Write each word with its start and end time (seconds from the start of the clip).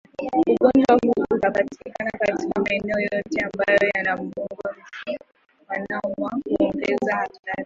Ugonjwa 0.51 0.99
huu 1.03 1.23
unapatikana 1.31 2.11
katika 2.19 2.61
maeneo 2.61 2.99
yote 2.99 3.45
ambayo 3.45 3.91
yana 3.95 4.17
mbung'o 4.17 4.69
Nzi 5.07 5.17
wanaouma 5.69 6.39
huongeza 6.45 7.15
hatari 7.15 7.57